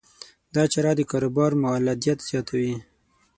[0.55, 2.73] دا چاره د کاروبار مولدیت زیاتوي.